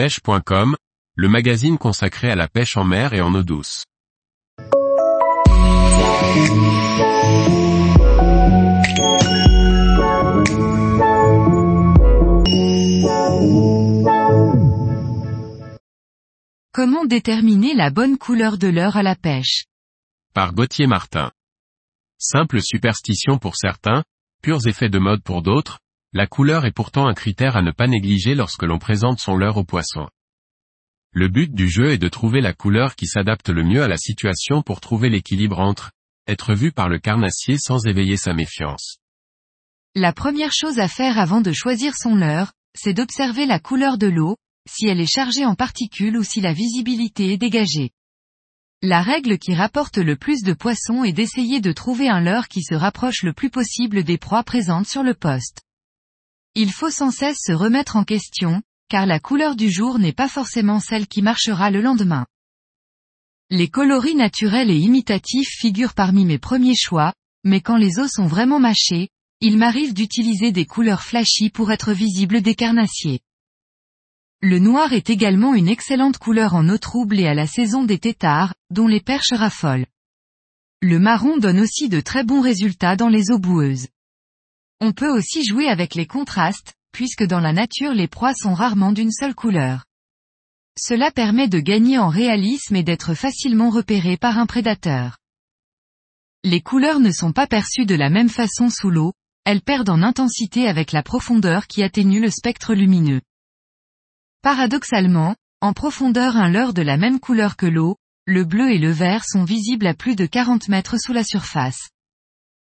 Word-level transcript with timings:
pêche.com, 0.00 0.76
le 1.14 1.28
magazine 1.28 1.76
consacré 1.76 2.30
à 2.30 2.34
la 2.34 2.48
pêche 2.48 2.78
en 2.78 2.84
mer 2.84 3.12
et 3.12 3.20
en 3.20 3.34
eau 3.34 3.42
douce. 3.42 3.84
Comment 16.72 17.04
déterminer 17.04 17.74
la 17.74 17.90
bonne 17.90 18.16
couleur 18.16 18.56
de 18.56 18.68
l'heure 18.68 18.96
à 18.96 19.02
la 19.02 19.16
pêche? 19.16 19.66
Par 20.32 20.54
Gauthier 20.54 20.86
Martin. 20.86 21.30
Simple 22.16 22.62
superstition 22.62 23.36
pour 23.36 23.54
certains, 23.54 24.02
purs 24.40 24.66
effets 24.66 24.88
de 24.88 24.98
mode 24.98 25.22
pour 25.22 25.42
d'autres, 25.42 25.78
la 26.12 26.26
couleur 26.26 26.66
est 26.66 26.72
pourtant 26.72 27.06
un 27.06 27.14
critère 27.14 27.56
à 27.56 27.62
ne 27.62 27.70
pas 27.70 27.86
négliger 27.86 28.34
lorsque 28.34 28.64
l'on 28.64 28.78
présente 28.78 29.20
son 29.20 29.36
leurre 29.36 29.58
au 29.58 29.64
poisson. 29.64 30.08
Le 31.12 31.28
but 31.28 31.52
du 31.52 31.68
jeu 31.68 31.90
est 31.90 31.98
de 31.98 32.08
trouver 32.08 32.40
la 32.40 32.52
couleur 32.52 32.96
qui 32.96 33.06
s'adapte 33.06 33.48
le 33.48 33.62
mieux 33.62 33.82
à 33.82 33.88
la 33.88 33.96
situation 33.96 34.62
pour 34.62 34.80
trouver 34.80 35.08
l'équilibre 35.08 35.60
entre 35.60 35.92
être 36.26 36.54
vu 36.54 36.72
par 36.72 36.88
le 36.88 36.98
carnassier 36.98 37.58
sans 37.58 37.86
éveiller 37.86 38.16
sa 38.16 38.34
méfiance. 38.34 38.98
La 39.94 40.12
première 40.12 40.52
chose 40.52 40.78
à 40.78 40.88
faire 40.88 41.18
avant 41.18 41.40
de 41.40 41.52
choisir 41.52 41.94
son 41.96 42.14
leurre, 42.14 42.52
c'est 42.76 42.94
d'observer 42.94 43.46
la 43.46 43.58
couleur 43.58 43.98
de 43.98 44.06
l'eau, 44.06 44.36
si 44.68 44.86
elle 44.86 45.00
est 45.00 45.12
chargée 45.12 45.44
en 45.44 45.56
particules 45.56 46.16
ou 46.16 46.22
si 46.22 46.40
la 46.40 46.52
visibilité 46.52 47.32
est 47.32 47.38
dégagée. 47.38 47.90
La 48.82 49.02
règle 49.02 49.38
qui 49.38 49.54
rapporte 49.54 49.98
le 49.98 50.16
plus 50.16 50.42
de 50.42 50.54
poissons 50.54 51.02
est 51.04 51.12
d'essayer 51.12 51.60
de 51.60 51.72
trouver 51.72 52.08
un 52.08 52.20
leurre 52.20 52.48
qui 52.48 52.62
se 52.62 52.74
rapproche 52.74 53.22
le 53.22 53.32
plus 53.32 53.50
possible 53.50 54.04
des 54.04 54.18
proies 54.18 54.44
présentes 54.44 54.86
sur 54.86 55.02
le 55.02 55.14
poste. 55.14 55.62
Il 56.54 56.72
faut 56.72 56.90
sans 56.90 57.10
cesse 57.10 57.38
se 57.40 57.52
remettre 57.52 57.96
en 57.96 58.04
question, 58.04 58.62
car 58.88 59.06
la 59.06 59.20
couleur 59.20 59.54
du 59.54 59.70
jour 59.70 59.98
n'est 59.98 60.12
pas 60.12 60.28
forcément 60.28 60.80
celle 60.80 61.06
qui 61.06 61.22
marchera 61.22 61.70
le 61.70 61.80
lendemain. 61.80 62.26
Les 63.50 63.68
coloris 63.68 64.16
naturels 64.16 64.70
et 64.70 64.78
imitatifs 64.78 65.50
figurent 65.58 65.94
parmi 65.94 66.24
mes 66.24 66.38
premiers 66.38 66.76
choix, 66.76 67.14
mais 67.44 67.60
quand 67.60 67.76
les 67.76 67.98
os 67.98 68.10
sont 68.10 68.26
vraiment 68.26 68.58
mâchés, 68.58 69.08
il 69.40 69.58
m'arrive 69.58 69.94
d'utiliser 69.94 70.52
des 70.52 70.66
couleurs 70.66 71.02
flashy 71.02 71.50
pour 71.50 71.72
être 71.72 71.92
visible 71.92 72.42
des 72.42 72.54
carnassiers. 72.54 73.20
Le 74.42 74.58
noir 74.58 74.92
est 74.92 75.08
également 75.10 75.54
une 75.54 75.68
excellente 75.68 76.18
couleur 76.18 76.54
en 76.54 76.68
eau 76.68 76.78
trouble 76.78 77.20
et 77.20 77.26
à 77.26 77.34
la 77.34 77.46
saison 77.46 77.84
des 77.84 77.98
têtards, 77.98 78.54
dont 78.70 78.86
les 78.86 79.00
perches 79.00 79.32
raffolent. 79.32 79.86
Le 80.80 80.98
marron 80.98 81.36
donne 81.36 81.60
aussi 81.60 81.88
de 81.88 82.00
très 82.00 82.24
bons 82.24 82.40
résultats 82.40 82.96
dans 82.96 83.08
les 83.08 83.30
eaux 83.30 83.38
boueuses. 83.38 83.88
On 84.80 84.92
peut 84.92 85.10
aussi 85.10 85.44
jouer 85.44 85.68
avec 85.68 85.94
les 85.94 86.06
contrastes, 86.06 86.74
puisque 86.92 87.24
dans 87.24 87.40
la 87.40 87.52
nature 87.52 87.92
les 87.92 88.08
proies 88.08 88.34
sont 88.34 88.54
rarement 88.54 88.92
d'une 88.92 89.12
seule 89.12 89.34
couleur. 89.34 89.84
Cela 90.78 91.10
permet 91.10 91.48
de 91.48 91.60
gagner 91.60 91.98
en 91.98 92.08
réalisme 92.08 92.76
et 92.76 92.82
d'être 92.82 93.14
facilement 93.14 93.70
repéré 93.70 94.16
par 94.16 94.38
un 94.38 94.46
prédateur. 94.46 95.18
Les 96.42 96.62
couleurs 96.62 97.00
ne 97.00 97.12
sont 97.12 97.32
pas 97.32 97.46
perçues 97.46 97.84
de 97.84 97.94
la 97.94 98.08
même 98.08 98.30
façon 98.30 98.70
sous 98.70 98.88
l'eau, 98.88 99.12
elles 99.44 99.60
perdent 99.60 99.90
en 99.90 100.02
intensité 100.02 100.66
avec 100.66 100.92
la 100.92 101.02
profondeur 101.02 101.66
qui 101.66 101.82
atténue 101.82 102.20
le 102.20 102.30
spectre 102.30 102.72
lumineux. 102.72 103.20
Paradoxalement, 104.42 105.36
en 105.60 105.74
profondeur 105.74 106.38
un 106.38 106.48
leurre 106.48 106.72
de 106.72 106.82
la 106.82 106.96
même 106.96 107.20
couleur 107.20 107.56
que 107.56 107.66
l'eau, 107.66 107.96
le 108.26 108.44
bleu 108.44 108.70
et 108.70 108.78
le 108.78 108.90
vert 108.90 109.24
sont 109.26 109.44
visibles 109.44 109.86
à 109.86 109.94
plus 109.94 110.16
de 110.16 110.24
40 110.24 110.68
mètres 110.68 110.96
sous 110.98 111.12
la 111.12 111.24
surface. 111.24 111.90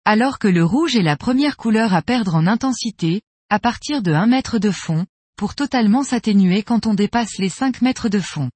Alors 0.06 0.38
que 0.38 0.50
le 0.50 0.66
rouge 0.66 0.98
est 0.98 1.02
la 1.02 1.16
première 1.16 1.56
couleur 1.56 1.94
à 1.94 2.02
perdre 2.02 2.36
en 2.36 2.46
intensité, 2.46 3.22
à 3.50 3.60
partir 3.60 4.02
de 4.02 4.12
1 4.12 4.26
mètre 4.26 4.60
de 4.60 4.70
fond, 4.70 5.06
pour 5.38 5.56
totalement 5.56 6.04
s'atténuer 6.04 6.62
quand 6.62 6.88
on 6.88 6.94
dépasse 6.94 7.38
les 7.38 7.48
5 7.48 7.82
mètres 7.82 8.10
de 8.10 8.20
fond. 8.20 8.50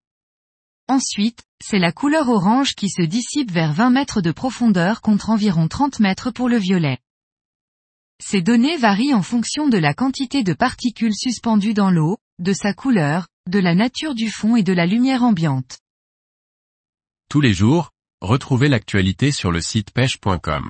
Ensuite, 0.90 1.44
c'est 1.64 1.80
la 1.80 1.92
couleur 1.94 2.28
orange 2.28 2.76
qui 2.76 2.90
se 2.90 3.02
dissipe 3.02 3.52
vers 3.52 3.74
20 3.74 3.92
mètres 3.92 4.22
de 4.22 4.32
profondeur 4.32 5.02
contre 5.02 5.30
environ 5.30 5.68
30 5.68 6.00
mètres 6.02 6.32
pour 6.32 6.50
le 6.50 6.58
violet. 6.58 6.98
Ces 8.22 8.42
données 8.42 8.78
varient 8.78 9.14
en 9.14 9.22
fonction 9.22 9.70
de 9.70 9.78
la 9.78 9.94
quantité 9.94 10.44
de 10.44 10.54
particules 10.54 11.16
suspendues 11.16 11.74
dans 11.74 11.92
l'eau, 11.92 12.18
de 12.40 12.52
sa 12.52 12.74
couleur, 12.74 13.28
de 13.48 13.60
la 13.60 13.74
nature 13.74 14.16
du 14.16 14.30
fond 14.30 14.56
et 14.58 14.64
de 14.64 14.74
la 14.74 14.86
lumière 14.86 15.24
ambiante. 15.24 15.80
Tous 17.30 17.42
les 17.42 17.54
jours, 17.54 17.92
retrouvez 18.22 18.68
l'actualité 18.68 19.32
sur 19.32 19.52
le 19.52 19.62
site 19.62 19.92
pêche.com. 19.92 20.70